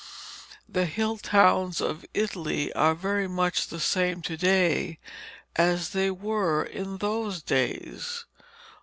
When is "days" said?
7.43-8.25